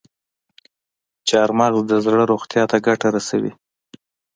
[1.27, 3.51] چارمغز د زړه روغتیا ته ګټه رسوي.